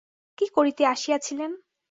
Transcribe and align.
কী 0.37 0.45
করিতে 0.55 0.83
আসিয়াছিলেন? 0.85 1.51